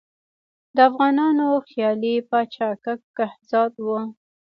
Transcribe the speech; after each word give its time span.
د 0.75 0.77
افغانانو 0.89 1.47
خیالي 1.69 2.15
پاچا 2.29 2.69
کک 2.83 2.99
کهزاد 3.17 3.73
وو. 3.85 3.99